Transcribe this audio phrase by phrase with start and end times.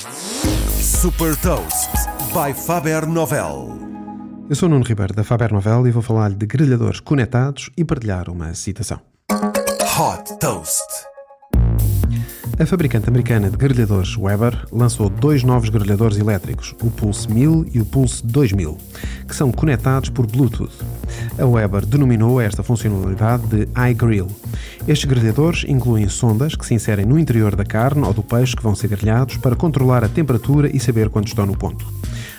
[0.00, 1.90] Super Toast
[2.32, 3.78] by Faber Novel.
[4.48, 8.30] Eu sou Nuno Ribeiro da Faber Novel e vou falar-lhe de grelhadores conectados e partilhar
[8.30, 8.98] uma citação.
[9.30, 10.80] Hot Toast.
[12.58, 17.80] A fabricante americana de grelhadores Weber lançou dois novos grelhadores elétricos, o Pulse 1000 e
[17.80, 18.78] o Pulse 2000,
[19.28, 20.72] que são conectados por Bluetooth.
[21.38, 24.28] A Weber denominou esta funcionalidade de iGrill.
[24.86, 28.62] Estes grelhadores incluem sondas que se inserem no interior da carne ou do peixe que
[28.62, 31.86] vão ser grelhados para controlar a temperatura e saber quando estão no ponto.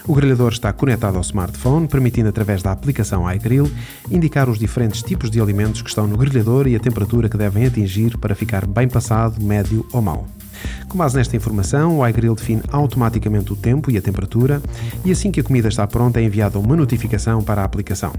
[0.07, 3.71] O grelhador está conectado ao smartphone, permitindo, através da aplicação iGrill,
[4.09, 7.65] indicar os diferentes tipos de alimentos que estão no grelhador e a temperatura que devem
[7.65, 10.27] atingir para ficar bem passado, médio ou mau.
[10.91, 14.61] Com base nesta informação, o iGrill define automaticamente o tempo e a temperatura,
[15.05, 18.11] e assim que a comida está pronta, é enviada uma notificação para a aplicação.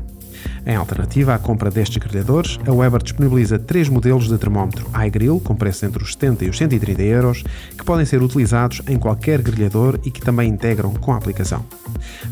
[0.65, 5.55] Em alternativa à compra destes grelhadores, a Weber disponibiliza três modelos de termómetro iGrill, com
[5.55, 7.45] preço entre os 70 e os 130 euros,
[7.77, 11.63] que podem ser utilizados em qualquer grelhador e que também integram com a aplicação.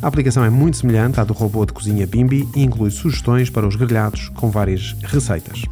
[0.00, 3.68] A aplicação é muito semelhante à do robô de cozinha Bimbi e inclui sugestões para
[3.68, 5.64] os grelhados com várias receitas.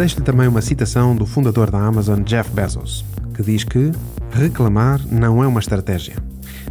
[0.00, 3.92] Deixo-lhe também uma citação do fundador da Amazon, Jeff Bezos, que diz que
[4.30, 6.16] reclamar não é uma estratégia.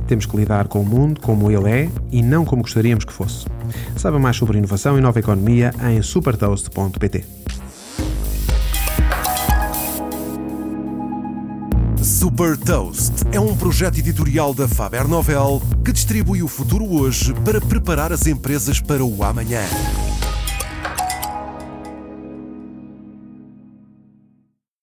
[0.08, 3.46] Temos que lidar com o mundo como ele é e não como gostaríamos que fosse.
[3.96, 7.24] Saiba mais sobre inovação e nova economia em supertoast.pt.
[12.02, 17.62] Super Toast é um projeto editorial da Faber Novel que distribui o futuro hoje para
[17.62, 19.62] preparar as empresas para o amanhã.